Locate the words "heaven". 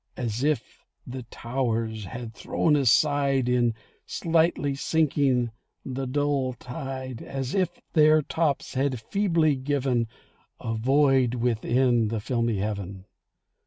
12.57-13.05